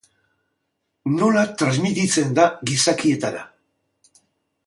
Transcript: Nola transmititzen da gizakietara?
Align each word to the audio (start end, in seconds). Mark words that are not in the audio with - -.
Nola 1.17 1.43
transmititzen 1.59 2.33
da 2.41 2.47
gizakietara? 2.71 3.43